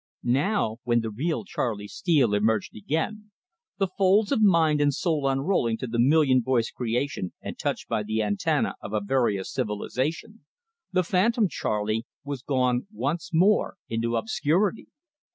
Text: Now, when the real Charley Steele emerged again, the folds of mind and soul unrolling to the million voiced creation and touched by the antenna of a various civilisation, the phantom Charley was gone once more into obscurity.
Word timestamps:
Now, 0.23 0.77
when 0.83 1.01
the 1.01 1.11
real 1.11 1.45
Charley 1.45 1.87
Steele 1.87 2.33
emerged 2.33 2.75
again, 2.75 3.29
the 3.77 3.85
folds 3.85 4.31
of 4.31 4.41
mind 4.41 4.81
and 4.81 4.91
soul 4.91 5.27
unrolling 5.27 5.77
to 5.77 5.85
the 5.85 5.99
million 5.99 6.41
voiced 6.41 6.73
creation 6.73 7.33
and 7.39 7.55
touched 7.59 7.87
by 7.87 8.01
the 8.01 8.23
antenna 8.23 8.73
of 8.81 8.93
a 8.93 8.99
various 8.99 9.53
civilisation, 9.53 10.43
the 10.91 11.03
phantom 11.03 11.47
Charley 11.47 12.07
was 12.23 12.41
gone 12.41 12.87
once 12.91 13.29
more 13.31 13.75
into 13.89 14.15
obscurity. 14.15 14.87